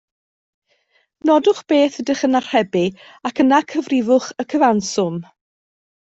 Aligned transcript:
Nodwch 1.29 1.59
beth 1.73 1.99
ydych 2.03 2.23
yn 2.27 2.39
archebu 2.39 2.81
ac 3.31 3.41
yn 3.43 3.53
cyfrifwch 3.73 4.31
y 4.45 4.47
cyfanswm 4.55 5.21